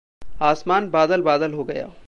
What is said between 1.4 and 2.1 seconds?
हो गया।